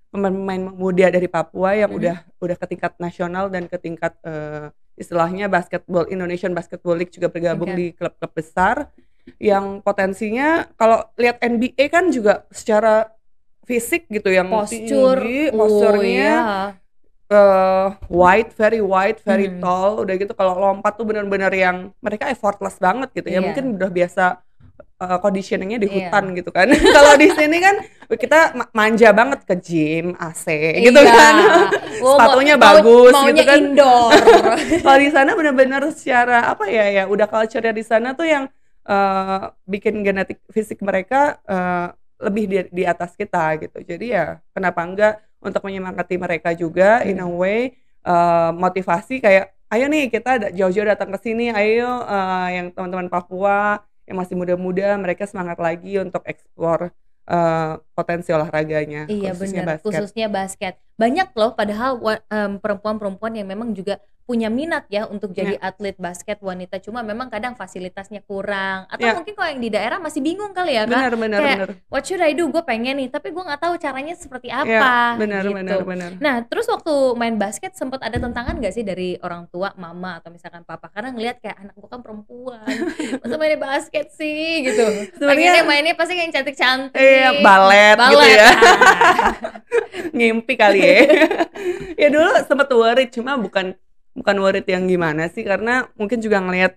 [0.10, 1.98] pemain-pemain muda dari Papua yang Mhm.
[2.00, 7.28] udah udah ke tingkat nasional dan ke tingkat eh, istilahnya basketball Indonesian Basketball League juga
[7.28, 7.76] bergabung Oke.
[7.76, 8.76] di klub-klub besar
[9.44, 13.12] yang potensinya kalau lihat NBA kan juga secara
[13.66, 16.85] fisik gitu yang Postur, tinggi, oh, posturnya iya.
[17.28, 19.60] Eh, wide, very wide, very Hmm.
[19.60, 19.92] tall.
[20.02, 23.40] Udah gitu kalau lompat tuh bener-bener yang mereka effortless banget gitu ya.
[23.40, 23.44] Iya.
[23.44, 24.26] Mungkin udah biasa
[24.96, 26.08] eh, conditioningnya di Iya.
[26.08, 26.68] hutan gitu kan.
[26.96, 27.76] kalau di sini kan
[28.10, 30.46] kita ma- manja banget ke gym, AC
[30.80, 31.12] gitu Iya.
[31.12, 31.34] kan.
[32.00, 33.60] Sepatunya mau- bagus maunya gitu kan.
[33.60, 34.12] indoor.
[34.86, 38.48] kalau di sana bener-bener secara apa ya ya udah culture di sana tuh yang
[38.86, 44.80] eh, bikin genetik fisik mereka eh, lebih di, di atas kita gitu jadi ya kenapa
[44.80, 45.14] enggak
[45.46, 47.38] untuk menyemangati mereka juga in a Hmm.
[47.38, 47.60] way
[48.02, 53.80] eh, motivasi kayak ayo nih kita jauh-jauh datang ke sini ayo eh, yang teman-teman Papua
[54.06, 56.90] yang masih muda-muda mereka semangat lagi untuk eksplor
[57.26, 60.74] eh, potensi olahraganya Iya khususnya benar, basket khususnya basket.
[60.96, 61.92] banyak loh padahal
[62.56, 65.70] perempuan-perempuan yang memang juga punya minat ya untuk jadi Ya.
[65.70, 66.82] atlet basket wanita.
[66.82, 68.90] Cuma memang kadang fasilitasnya kurang.
[68.90, 69.14] Atau Ya.
[69.14, 70.92] mungkin kalau yang di daerah masih bingung kali ya kak.
[70.92, 71.70] Benar benar kayak, benar.
[71.88, 72.50] What should I do?
[72.50, 73.14] Gue pengen nih.
[73.14, 75.54] Tapi gue nggak tahu caranya seperti ya apa benar gitu.
[75.54, 76.10] benar benar.
[76.18, 80.34] Nah terus waktu main basket sempat ada tentangan gak sih dari orang tua mama atau
[80.34, 80.90] misalkan papa?
[80.90, 82.66] Karena ngelihat kayak anak gue kan perempuan.
[83.22, 84.66] Masa mainnya basket sih?
[84.66, 84.86] Gitu.
[85.22, 86.98] Pengennya mainnya pasti yang cantik-cantik.
[86.98, 88.50] Iya balet, gitu Balet, ya.
[88.50, 89.34] ah.
[90.18, 90.98] ngimpi kali ya.
[91.96, 93.74] Ya dulu sempet worried cuma bukan
[94.16, 96.74] bukan worried yang gimana sih karena mungkin juga ngelihat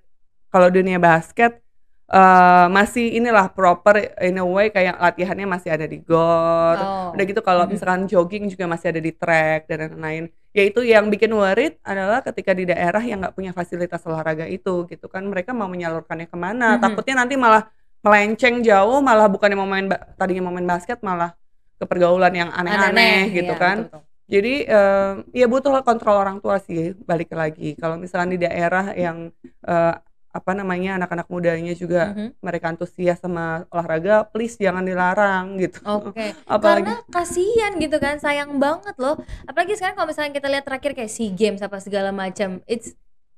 [0.51, 1.63] kalau dunia basket
[2.09, 7.15] eh, masih inilah proper in a way kayak latihannya masih ada di gor Oh.
[7.15, 11.09] udah gitu kalau misalkan jogging juga masih ada di track dan lain-lain ya itu yang
[11.09, 15.53] bikin worried adalah ketika di daerah yang nggak punya fasilitas olahraga itu gitu kan mereka
[15.57, 16.83] mau menyalurkannya ke mana Mhm.
[16.83, 17.69] takutnya nanti malah
[18.01, 21.35] melenceng jauh malah bukannya mau main tadinya mau main basket malah
[21.79, 24.08] ke pergaulan yang aneh-aneh gitu iya, kan betul-betul.
[24.29, 29.33] Jadi eh, ya butuh kontrol orang tua sih balik lagi kalau misalkan di daerah yang
[29.65, 29.95] eh,
[30.29, 32.39] apa namanya anak-anak mudanya juga Mhm.
[32.39, 38.61] mereka antusias sama olahraga please jangan dilarang gitu Oke, apalagi karena kasihan gitu kan, sayang
[38.61, 39.17] banget loh.
[39.49, 42.93] Apalagi sekarang kalau misalnya kita lihat terakhir kayak SEA Games apa segala macam, it's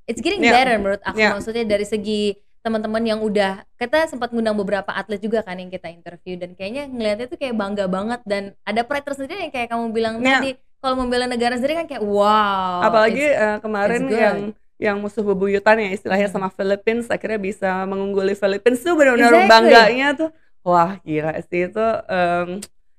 [0.05, 0.53] it's getting Yeah.
[0.53, 1.16] better menurut aku.
[1.16, 1.31] Yeah.
[1.33, 5.88] Maksudnya dari segi teman-teman yang udah kita sempat ngundang beberapa atlet juga kan yang kita
[5.88, 9.94] interview dan kayaknya ngelihatnya tuh kayak bangga banget dan ada pride tersendiri yang kayak kamu
[9.94, 10.42] bilang Yeah.
[10.42, 10.50] tadi
[10.81, 12.81] kalau membela negara sendiri kan kayak wow.
[12.83, 14.37] apalagi eh, kemarin yang
[14.81, 16.35] yang musuh bebuyutan ya istilahnya Mhm.
[16.35, 19.53] sama Philippines akhirnya bisa mengungguli Philippines tuh benar-benar Exactly.
[19.53, 22.49] bangganya tuh wah gila sih itu em,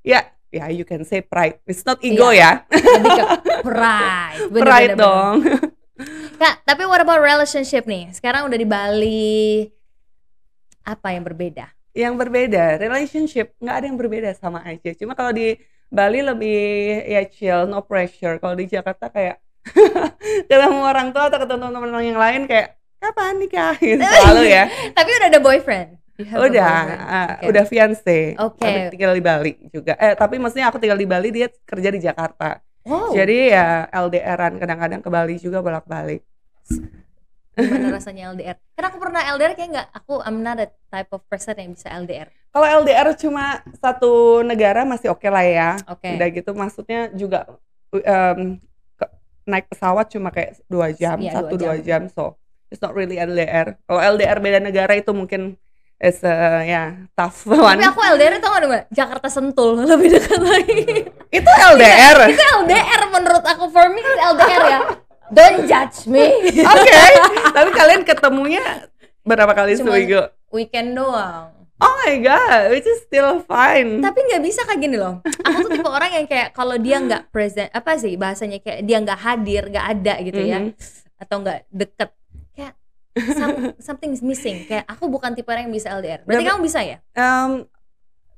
[0.01, 3.25] ya ya you can say pride it's not ego ya lebih ke
[3.65, 4.39] pride.
[4.49, 5.01] Bener, pride bener, bener.
[5.01, 5.35] dong
[6.37, 8.09] Kak, tapi what about relationship nih?
[8.09, 9.69] Sekarang udah di Bali,
[10.81, 11.69] apa yang berbeda?
[11.91, 15.59] yang berbeda relationship nggak ada yang berbeda sama aja cuma kalau di
[15.91, 16.63] Bali lebih
[17.03, 18.39] ya chill no pressure.
[18.39, 19.43] Kalau di Jakarta kayak
[20.49, 23.75] ketemu orang tua atau ketemu teman-teman yang lain kayak kapan nikah?
[23.75, 23.99] Gitu.
[24.23, 24.63] Selalu ya.
[24.95, 25.89] Tapi udah ada boyfriend?
[26.21, 27.49] Udah ah, Oke.
[27.51, 28.19] udah fiance.
[28.39, 28.61] Oke.
[28.61, 29.99] tapi tinggal di Bali juga.
[29.99, 32.63] Eh tapi maksudnya aku tinggal di Bali dia kerja di Jakarta.
[32.81, 36.25] Wow, jadi ya LDRan kadang-kadang ke Bali juga bolak-balik
[37.53, 38.55] gimana rasanya LDR?
[38.71, 41.91] Karena aku pernah LDR kayak nggak, aku I'm not a type of person yang bisa
[41.91, 42.27] LDR.
[42.49, 44.11] kalau LDR cuma satu
[44.41, 46.03] negara masih oke lah ya Oke.
[46.11, 47.47] udah gitu maksudnya juga
[47.89, 48.03] ke-
[49.41, 52.35] naik pesawat cuma kayak dua jam Iya, satu dua dua jam so
[52.67, 55.55] it's not really LDR kalau LDR beda negara itu mungkin
[55.97, 56.83] is a, ya
[57.13, 58.83] tough one Tapi aku LDR tau gak Mbak?
[58.89, 60.81] Jakarta Sentul, lebih dekat lagi.
[61.31, 64.79] itu LDR Itu LDR menurut aku, for me itu LDR ya.
[65.31, 66.27] Don't judge me.
[66.71, 66.99] oke
[67.49, 68.63] tapi kalian ketemunya
[69.21, 71.55] berapa kali Cuma- seminggu Weekend doang.
[71.77, 75.23] oh my god which is still fine Tapi nggak bisa kayak gini loh.
[75.23, 78.97] Aku tuh tipe orang yang kayak kalau dia nggak present, apa sih bahasanya kayak dia
[78.97, 80.71] nggak hadir, nggak ada gitu ya, Mhm.
[81.17, 82.09] atau nggak deket,
[82.51, 82.73] kayak
[83.33, 84.61] some- something is missing.
[84.63, 86.21] Kayak aku bukan tipe orang yang bisa LDR.
[86.21, 86.97] Berarti kamu bisa ya?
[87.11, 87.65] Em,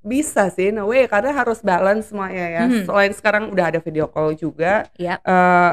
[0.01, 2.63] bisa sih, no way, karena harus balance semuanya ya.
[2.63, 2.85] Mhm.
[2.85, 5.19] Selain sekarang udah ada video call juga, Iya.
[5.19, 5.71] eh,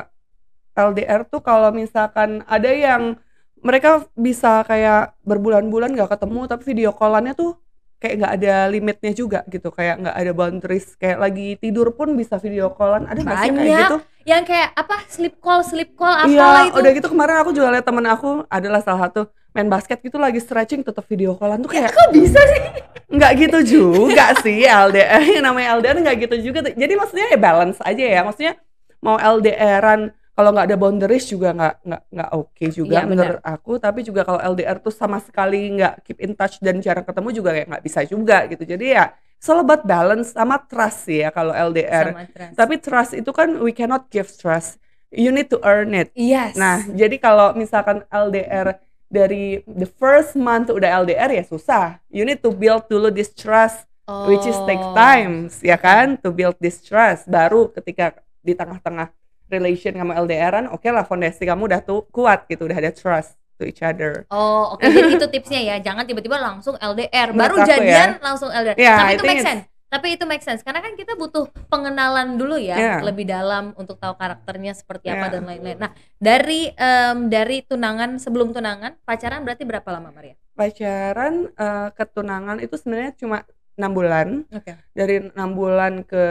[0.88, 3.20] LDR tuh kalau misalkan ada yang
[3.60, 7.60] mereka bisa kayak berbulan-bulan gak ketemu, tapi video callannya tuh
[8.00, 10.96] kayak nggak ada limitnya juga gitu, kayak nggak ada boundaries.
[10.96, 13.04] Kayak lagi tidur pun bisa video callan.
[13.04, 13.96] Ada nggak sih kayak gitu?
[14.24, 16.76] Yang kayak apa sleep call, sleep call apalah Iya, itu.
[16.80, 20.40] udah gitu kemarin aku juga lihat temen aku adalah salah satu main basket gitu lagi
[20.40, 22.62] stretching tetap video callan tuh kayak Kok bisa sih?
[23.10, 27.82] nggak gitu juga sih LDR yang namanya LDR nggak gitu juga jadi maksudnya ya balance
[27.82, 28.54] aja ya maksudnya
[29.02, 33.10] mau LDRan kalau nggak ada boundaries juga nggak nggak nggak oke juga Iya, benar.
[33.12, 37.04] menurut aku tapi juga kalau LDR tuh sama sekali nggak keep in touch dan jarang
[37.04, 39.04] ketemu juga kayak nggak bisa juga gitu jadi ya
[39.52, 42.54] about balance sama trust sih ya kalau LDR Sama trans.
[42.56, 44.80] tapi trust itu kan we cannot give trust
[45.12, 46.56] you need to earn it yes.
[46.56, 48.78] Nah, jadi kalau misalkan LDR
[49.10, 51.98] dari the first month udah LDR ya susah.
[52.06, 53.90] You need to build dulu this trust,
[54.30, 54.94] which is take Oh.
[54.94, 56.14] times, ya kan?
[56.22, 57.26] To build this trust.
[57.26, 59.10] Baru ketika di tengah-tengah
[59.50, 63.66] relation kamu LDRan, oke lah fondasi kamu udah tuh kuat gitu, udah ada trust to
[63.66, 64.24] each other.
[64.30, 64.80] Oh, oke.
[64.80, 65.76] Jadi itu tipsnya ya.
[65.82, 68.76] Jangan tiba-tiba langsung LDR, baru Menurut aku jadian langsung LDR.
[68.78, 69.64] Ya, Tapi I itu make it's- sense.
[69.90, 72.98] Tapi itu make sense karena kan kita butuh pengenalan dulu ya, Yeah.
[73.02, 75.32] lebih dalam untuk tahu karakternya seperti apa Yeah.
[75.34, 75.78] dan lain-lain.
[75.82, 80.38] Nah, dari em, dari tunangan sebelum tunangan, pacaran berarti berapa lama, Maria?
[80.54, 83.42] Pacaran eh, ke tunangan itu sebenarnya cuma
[83.74, 84.28] enam bulan.
[84.54, 84.78] Oke.
[84.94, 86.22] Dari enam bulan ke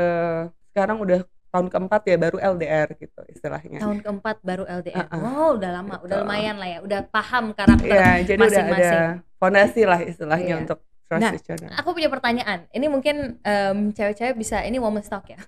[0.71, 3.81] sekarang udah tahun keempat ya baru LDR gitu istilahnya.
[3.81, 5.09] Tahun keempat baru LDR.
[5.09, 5.17] Uh-uh.
[5.19, 6.23] Wow, udah lama, udah Gitu.
[6.23, 6.79] lumayan lah ya.
[6.79, 7.89] Udah paham karakter.
[7.89, 9.01] Iya, jadi udah masing-masing.
[9.01, 10.61] ada fondasi lah istilahnya Iya.
[10.61, 11.69] untuk trust Nah, each other.
[11.73, 12.69] Aku punya pertanyaan.
[12.69, 15.41] Ini mungkin em, cewek-cewek bisa ini woman talk ya.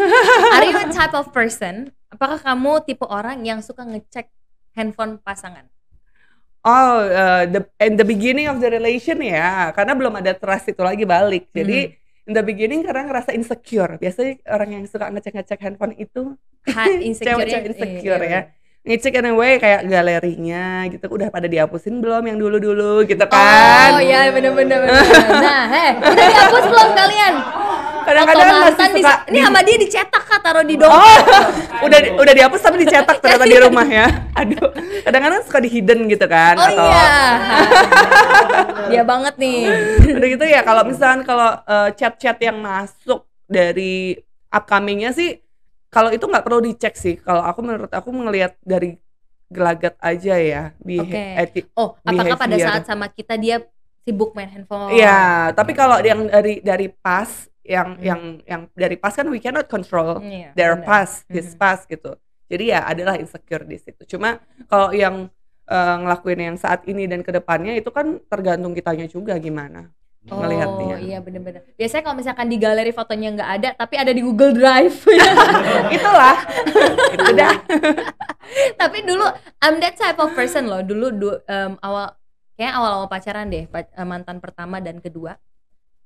[0.54, 1.90] Are you a type of person?
[2.08, 4.30] Apakah kamu tipe orang yang suka ngecek
[4.72, 5.66] handphone pasangan?
[6.62, 10.82] Oh, uh, the in the beginning of the relation ya, karena belum ada trust itu
[10.82, 11.48] lagi balik.
[11.50, 11.94] Jadi
[12.28, 13.96] in the beginning karena ngerasa insecure.
[13.96, 16.36] Biasanya orang yang suka ngecek-ngecek handphone itu
[16.68, 18.40] Ha, insecure cewek-cewek insecure ya.
[18.84, 23.96] Ngecek anyway kayak galerinya gitu udah pada dihapusin belum yang dulu-dulu gitu kan.
[23.96, 24.84] Oh iya bener-bener.
[24.84, 25.04] bener.
[25.28, 27.32] Nah, heh, udah dihapus belum kalian?
[28.08, 30.96] Kadang-kadang masih mantan di, suka ini sama dia dicetak kak taruh di dompet.
[30.96, 31.44] Oh,
[31.86, 34.06] udah udah dihapus tapi dicetak ternyata di rumah ya.
[34.34, 34.68] Aduh,
[35.02, 37.04] kadang-kadang suka di hidden gitu kan Oh atau iya.
[38.90, 39.60] Dia banget nih.
[40.10, 44.16] udah gitu ya kalau misalkan kalau eh, chat-chat yang masuk dari
[44.48, 45.44] upcomingnya sih
[45.88, 48.96] kalau itu nggak perlu dicek sih kalau aku menurut aku ngelihat dari
[49.48, 51.24] gelagat aja ya di Oke.
[51.38, 52.68] eti- Oh, apakah pada Behavior.
[52.68, 53.64] saat sama kita dia
[54.02, 54.92] sibuk main handphone?
[54.92, 57.28] Iya, tapi kalau yang dari dari pas
[57.68, 58.02] yang Hmm.
[58.02, 60.88] yang yang dari pas kan we cannot control Iya, their bener.
[60.88, 61.58] past, his Mhm.
[61.58, 62.16] past gitu.
[62.48, 64.08] Jadi ya adalah insecure di situ.
[64.08, 65.28] Cuma kalau yang
[65.68, 69.92] eh, ngelakuin yang saat ini dan ke depannya itu kan tergantung kitanya juga gimana
[70.26, 70.96] Oh ngelihatnya.
[70.98, 71.60] iya bener-bener.
[71.76, 75.04] Biasanya kalau misalkan di galeri fotonya nggak ada, tapi ada di Google Drive.
[75.92, 76.36] Itulah,
[77.12, 77.52] itu dah.
[78.80, 79.24] tapi dulu
[79.60, 80.80] I'm that type of person loh.
[80.80, 82.16] Dulu du, em, awal
[82.56, 85.36] kayak awal-awal pacaran deh, eh, mantan pertama dan kedua.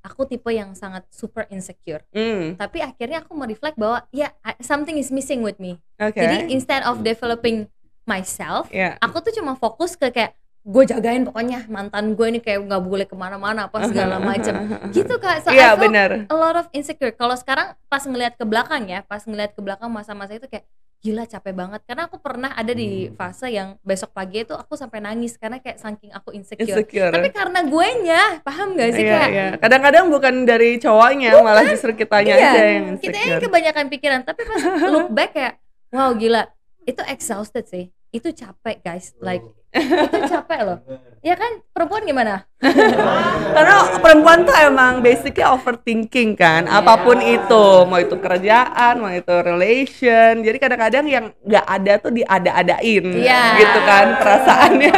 [0.02, 2.02] Aku tipe yang sangat super insecure.
[2.10, 5.78] Hmm, Tapi akhirnya aku mereflect bahwa ya I- something is missing with me.
[5.96, 6.12] oke.
[6.12, 7.70] Jadi instead of developing
[8.02, 8.98] myself, Ya.
[8.98, 13.02] aku tuh cuma fokus ke kayak gue jagain pokoknya mantan gue ini kayak nggak boleh
[13.02, 14.54] ke mana-mana apa segala macam
[14.90, 16.10] gitu kak so Iya I felt benar.
[16.24, 19.90] a lot of insecure kalau sekarang pas ngelihat ke belakang ya pas ngelihat ke belakang
[19.90, 20.62] masa-masa itu kayak
[21.02, 21.80] gila capek banget.
[21.82, 23.18] Karena aku pernah ada di Hmm.
[23.18, 27.10] fase yang besok pagi itu aku sampai nangis karena kayak saking aku insecure, Insecure.
[27.10, 29.28] tapi karena gue nya paham gak sih Iya, kak?
[29.28, 29.46] iya.
[29.58, 33.40] Kadang-kadang bukan dari cowoknya, malah justru kitanya Iya, aja yang kita yang insecure.
[33.42, 34.20] kebanyakan pikiran.
[34.22, 35.54] Tapi pas look back kayak
[35.90, 36.46] wow gila.
[36.82, 37.90] Itu exhausted sih.
[38.08, 39.12] Itu capek guys.
[39.18, 40.78] Like itu capek loh
[41.20, 42.44] ya kan perempuan gimana
[43.52, 46.78] Karena perempuan tuh emang basicnya overthinking kan, Iya.
[46.78, 50.40] apa pun itu, mau itu kerjaan, mau itu relation.
[50.40, 53.42] Jadi kadang-kadang yang nggak ada tuh diada-adain, Iya.
[53.58, 54.94] gitu kan perasaannya.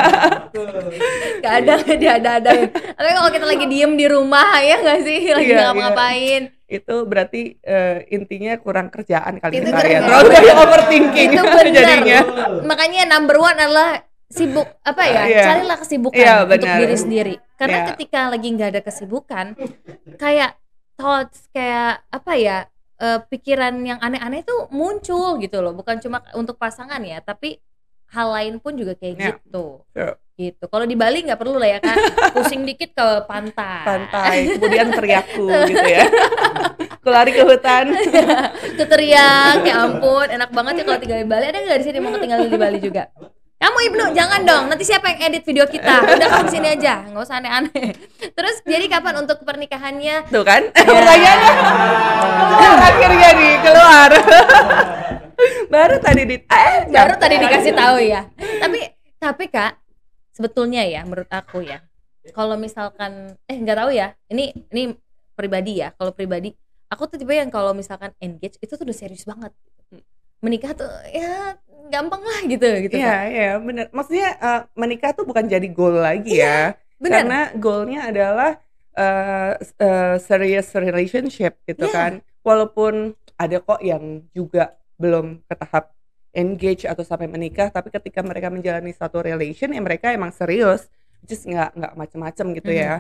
[1.41, 5.21] gak ada dia ada adain tapi kalau kita lagi diem di rumah ya nggak sih
[5.27, 9.99] lagi Iya, nggak ngapa-ngapain itu berarti eh, intinya kurang kerjaan kali Itu kita kurang ya.
[9.99, 10.05] kerjaan.
[10.07, 12.19] Terlalu banyak overthinking itu benar jadinya.
[12.63, 13.91] makanya number one adalah
[14.35, 15.43] sibuk apa ya Iya.
[15.47, 16.79] carilah kesibukan untuk benar.
[16.81, 17.87] diri sendiri karena Iya.
[17.95, 19.47] ketika lagi nggak ada kesibukan
[20.17, 20.59] kayak
[20.95, 22.59] thoughts kayak apa ya
[22.97, 27.59] eh, pikiran yang aneh-aneh itu muncul gitu loh bukan cuma untuk pasangan ya tapi
[28.09, 29.27] hal lain pun juga kayak Iya.
[29.39, 30.11] gitu Iya.
[30.37, 31.95] gitu kalau di Bali nggak perlu lah ya kan
[32.33, 36.07] pusing dikit ke pantai Pantai, kemudian teriakku gitu ya.
[36.99, 37.93] Aku lari ke hutan.
[38.73, 42.17] keteriak ya ampun enak banget ya kalau tinggal di Bali ada nggak di sini mau
[42.17, 43.11] tinggal di Bali juga
[43.65, 44.65] kamu Ibnu jangan dong.
[44.69, 46.05] Nanti siapa yang edit video kita?
[46.05, 47.09] Udah kamu sini aja.
[47.09, 47.97] Nggak usah aneh-aneh.
[48.37, 50.29] Terus jadi kapan untuk pernikahannya?
[50.29, 50.69] Tuh kan?
[50.77, 51.55] Pertanyaannya.
[52.61, 54.11] Keluar akhirnya nih, keluar.
[55.75, 58.23] Baru tadi di eh baru tadi dikasih tahu ya.
[58.63, 58.79] Tapi
[59.19, 59.83] tapi kak
[60.31, 61.83] sebetulnya ya menurut aku ya
[62.31, 64.15] kalau misalkan eh nggak tahu ya.
[64.31, 64.95] Ini ini
[65.35, 65.91] pribadi ya.
[65.99, 66.55] Kalau pribadi
[66.87, 69.51] aku tuh tipe yang kalau misalkan engage itu tuh udah serius banget
[70.45, 71.57] menikah tuh ya
[71.89, 73.23] gampang lah gitu gitu Iya, Kak.
[73.31, 73.87] iya, bener.
[73.91, 76.77] Maksudnya eh, menikah tuh bukan jadi goal lagi ya.
[77.01, 78.53] bener Karena goalnya adalah
[79.59, 81.95] s- eh, serious relationship gitu Iya.
[81.95, 82.13] kan.
[82.41, 82.95] Walaupun
[83.35, 85.91] ada kok yang juga belum ke tahap
[86.31, 90.87] engage atau sampai menikah, tapi ketika mereka menjalani satu relation ya mereka emang serius,
[91.23, 92.79] just nggak nggak macem-macem gitu Mhm.
[92.79, 92.95] ya.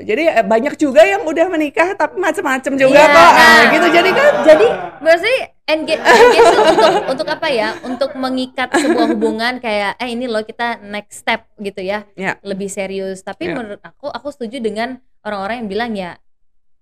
[0.00, 3.18] Jadi eh, banyak juga yang udah menikah tapi macem-macem juga Iya, kok.
[3.18, 3.62] Ah, nah.
[3.70, 3.86] gitu.
[3.88, 4.66] Jadi kan jadi
[4.98, 5.32] berarti
[5.66, 7.68] engage, untuk untuk apa ya?
[7.82, 12.06] Untuk mengikat sebuah hubungan kayak eh ini loh kita next step gitu ya.
[12.14, 12.38] Iya.
[12.40, 13.20] lebih serius.
[13.20, 13.54] Tapi Iya.
[13.54, 16.10] menurut aku aku setuju dengan orang-orang yang bilang ya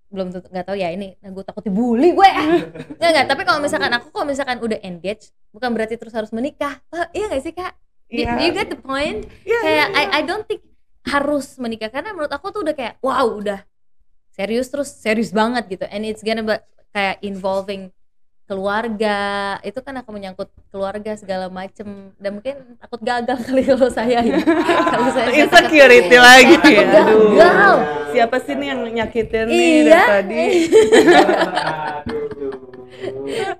[0.07, 2.29] belum tentu nggak tahu ya ini nah, gue takut dibully gue
[2.97, 3.25] nggak nggak.
[3.27, 6.79] Tapi kalau misalkan aku kalau misalkan udah engage bukan berarti terus harus menikah.
[6.89, 7.73] Ah, iya nggak sih kak?
[8.07, 9.27] Do- do you get the point?
[9.43, 10.63] Iya, kayak iya, I I don't think
[11.07, 11.87] harus menikah.
[11.87, 13.63] Karena menurut aku tuh udah kayak wow udah
[14.29, 15.85] serius terus serius banget gitu.
[15.85, 16.55] And it's gonna be
[16.91, 17.89] kayak involving
[18.45, 19.17] keluarga.
[19.59, 22.15] Itu kan akan menyangkut keluarga segala macem.
[22.15, 24.37] Dan mungkin takut gagal kali kalau saya ya
[24.85, 26.55] kalau saya saya takut- insecurity lagi.
[26.63, 26.83] ya.
[27.01, 27.33] Aduh.
[27.33, 27.75] gagal.
[28.07, 29.83] Siapa sih nih yang nyakitin nih Iya.
[29.83, 30.45] dari tadi?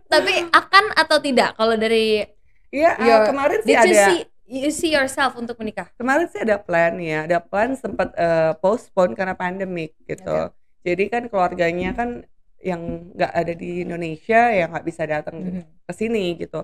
[0.08, 1.54] tapi akan atau tidak?
[1.54, 2.24] Kalau dari
[2.68, 4.06] Iya, Your- kemarin sih ada.
[4.08, 5.92] see you see yourself untuk menikah?
[6.00, 10.50] Kemarin sih ada plan ya, ada plan sempat uh, postpone karena pandemik gitu.
[10.82, 12.24] Jadi kan keluarganya kan
[12.58, 15.62] yang nggak ada di Indonesia yang nggak bisa datang Mhm.
[15.86, 16.64] ke sini gitu.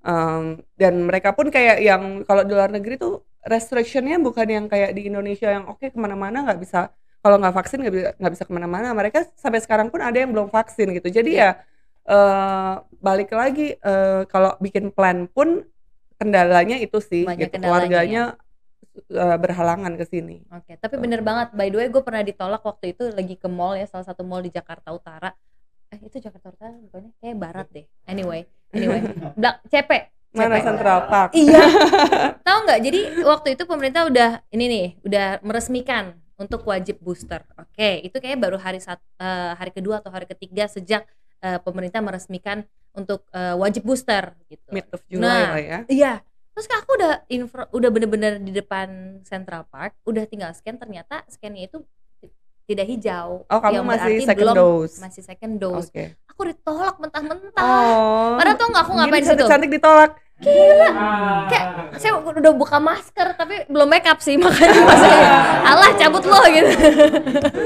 [0.00, 4.92] Um, dan mereka pun kayak yang kalau di luar negeri tuh restrictionnya bukan yang kayak
[4.92, 6.88] di Indonesia yang oke ke mana-mana nggak bisa
[7.20, 8.92] kalau nggak vaksin nggak bisa nggak bisa ke mana-mana.
[8.92, 11.08] Mereka sampai sekarang pun ada yang belum vaksin gitu.
[11.08, 11.52] Jadi Iya.
[11.56, 11.68] ya
[12.10, 15.62] eh, balik lagi eh, kalau bikin plan pun
[16.20, 17.52] kendalanya itu sih Banyak gitu.
[17.56, 18.22] kendalanya Keluarganya
[19.08, 20.44] eh, berhalangan ke sini.
[20.52, 21.56] Oke, tapi bener banget.
[21.56, 24.44] By the way, gue pernah ditolak waktu itu lagi ke mall ya, salah satu mall
[24.44, 25.32] di Jakarta Utara.
[25.88, 27.16] Eh, itu Jakarta Utara bukannya?
[27.16, 27.86] Kayak barat deh.
[28.04, 28.44] Anyway,
[28.76, 29.00] anyway.
[29.40, 30.12] Blak, CP.
[30.30, 30.62] Mana.
[30.62, 31.34] Central Park?
[31.34, 31.64] Iya.
[32.46, 32.80] Tahu nggak?
[32.86, 37.42] Jadi waktu itu pemerintah udah ini nih, udah meresmikan untuk wajib booster.
[37.58, 41.02] Oke, itu kayak baru hari sat, eh, hari kedua atau hari ketiga sejak
[41.40, 44.66] eh, pemerintah meresmikan untuk eh, wajib booster gitu.
[44.70, 45.78] Mid of July Nah, lah ya.
[45.86, 46.12] Iya.
[46.50, 51.22] Terus kan aku udah info, udah bener-bener di depan Central Park, udah tinggal scan ternyata
[51.30, 51.80] scannya itu
[52.70, 53.42] tidak hijau.
[53.44, 54.94] Oh, kamu Yang masih berarti second belum dose.
[54.98, 55.88] masih second dose.
[55.88, 56.04] Oke.
[56.30, 57.60] Aku ditolak mentah-mentah.
[57.60, 58.38] Oh.
[58.38, 59.44] Padahal tau nggak aku ngapain situ?
[59.44, 60.12] Cantik ditolak.
[60.40, 61.64] Kayak
[62.00, 65.20] saya udah buka masker tapi belum make up sih makanya maksudnya
[65.62, 66.70] alah cabut lo gitu.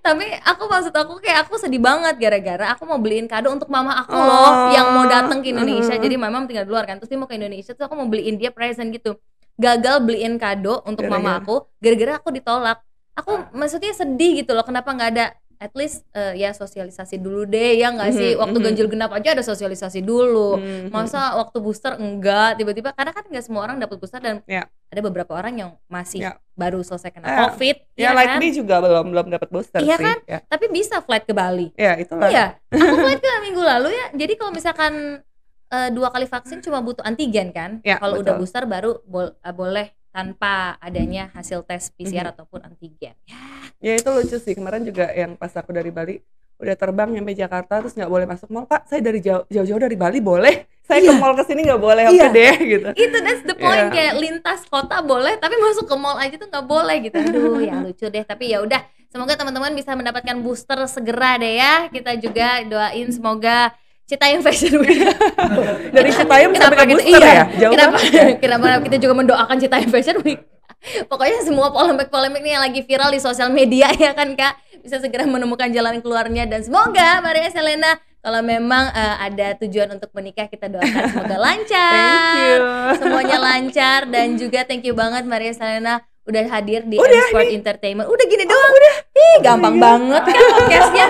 [0.00, 4.00] Tapi aku maksud aku kayak aku sedih banget gara-gara aku mau beliin kado untuk mama
[4.00, 4.72] aku loh Oh.
[4.72, 5.92] yang mau datang ke Indonesia.
[5.92, 6.02] Mhm.
[6.02, 6.96] Jadi mama tinggal di luar kan.
[6.96, 9.20] Terus dia mau ke Indonesia terus aku mau beliin dia present gitu.
[9.58, 11.44] Gagal beliin kado untuk mama Gara-gara?
[11.44, 12.78] aku gara-gara aku ditolak.
[13.18, 15.26] Aku maksudnya sedih gitu loh kenapa nggak ada
[15.58, 18.64] at least eh, ya sosialisasi dulu deh ya nggak sih Mhm, waktu mhm.
[18.64, 20.94] ganjil genap aja ada sosialisasi dulu Mhm.
[20.94, 24.70] masa waktu booster enggak tiba-tiba karena kan nggak semua orang dapat booster dan Ya.
[24.86, 26.38] ada beberapa orang yang masih Ya.
[26.54, 27.38] baru selesai kena Ya.
[27.44, 30.06] covid Ya, ya like kan me juga belum belum dapat booster Iya sih.
[30.06, 30.16] kan?
[30.30, 30.38] Ya.
[30.46, 32.30] tapi bisa flight ke Bali Ya, itulah.
[32.30, 35.26] iya aku flight ke minggu lalu ya jadi kalau misalkan
[35.68, 39.50] eh, dua kali vaksin cuma butuh antigen kan Ya, kalau udah booster baru bol- eh,
[39.52, 42.32] boleh tanpa adanya hasil tes PCR Mhm.
[42.34, 43.14] ataupun antigen.
[43.22, 43.38] Ya
[43.78, 44.52] Ya itu lucu sih.
[44.52, 46.18] Kemarin juga yang pas aku dari Bali
[46.58, 48.66] udah terbang nyampe Jakarta terus nggak boleh masuk mall.
[48.66, 50.66] Pak saya dari jauh jauh dari Bali boleh?
[50.82, 51.14] Saya Iya.
[51.14, 52.28] ke mall ke sini nggak boleh oke Iya.
[52.28, 52.88] deh gitu.
[52.98, 53.86] Itu that's the point.
[53.86, 53.94] Iya.
[53.94, 57.14] kayak lintas kota boleh tapi masuk ke mall aja tuh nggak boleh gitu.
[57.16, 58.24] Aduh ya lucu deh.
[58.26, 61.86] Tapi ya udah semoga teman-teman bisa mendapatkan booster segera deh ya.
[61.86, 63.70] Kita juga doain semoga
[64.08, 65.04] Citayam Fashion Week.
[65.96, 67.44] Dari Citayam sampai ke booster iya, ya?
[67.60, 68.26] Jauh kenapa, banget ya?
[68.42, 70.40] kenapa kita juga mendoakan Citayam Fashion Week?
[71.12, 74.56] Pokoknya semua polemik-polemik nih yang lagi viral di sosial media ya kan kak?
[74.80, 80.08] Bisa segera menemukan jalan keluarnya dan semoga Maria Selena kalau memang eh, ada tujuan untuk
[80.16, 81.92] menikah kita doakan semoga lancar.
[81.92, 82.56] Thank you.
[82.96, 88.06] Semuanya lancar dan juga thank you banget Maria Selena udah hadir di Udah, M-Sport Entertainment.
[88.12, 88.72] Udah gini doang.
[88.76, 88.94] Udah.
[89.16, 91.06] Ih, gampang banget kan podcastnya.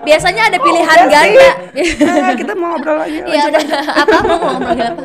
[0.00, 1.12] Biasanya ada pilihan sih.
[1.12, 1.50] ganda.
[1.76, 3.52] Nah, kita mau ngobrol lagi Iya
[3.84, 5.02] apa mau ngomongin apa?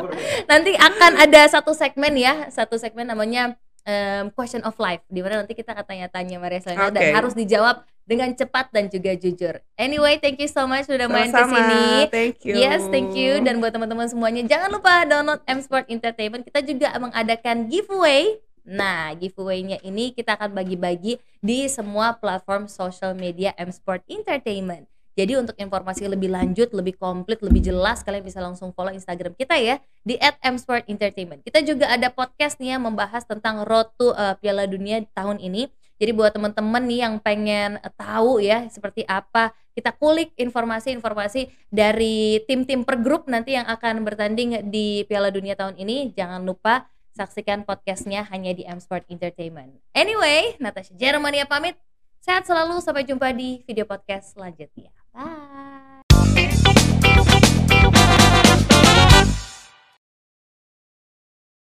[0.47, 5.43] Nanti akan ada satu segmen ya, satu segmen namanya em, question of life di mana
[5.43, 9.61] nanti kita akan tanya-tanya Maria Selena dan harus dijawab dengan cepat dan juga jujur.
[9.77, 11.83] Anyway, thank you so much sudah main ke sini.
[12.09, 13.39] thank you Yes, thank you.
[13.39, 16.43] Dan buat teman-teman semuanya, jangan lupa download M Sport Entertainment.
[16.43, 18.41] Kita juga mengadakan giveaway.
[18.65, 24.86] Nah, giveaway-nya ini kita akan bagi-bagi di semua platform social media M Sport Entertainment.
[25.12, 29.60] Jadi untuk informasi lebih lanjut, lebih komplit, lebih jelas, kalian bisa langsung follow Instagram kita
[29.60, 31.43] ya di @msportentertainment.
[31.43, 35.67] Kita juga ada podcast nih yang membahas tentang road to uh, Piala Dunia tahun ini.
[36.00, 42.82] Jadi buat teman-teman nih yang pengen tahu ya seperti apa, kita kulik informasi-informasi dari tim-tim
[42.82, 46.15] per grup nanti yang akan bertanding di Piala Dunia tahun ini.
[46.15, 49.76] Jangan lupa saksikan podcastnya hanya di M Sport Entertainment.
[49.91, 51.76] Anyway, Natasha Jeremania pamit.
[52.21, 54.93] Sehat selalu, sampai jumpa di video podcast selanjutnya.
[55.10, 55.81] Bye.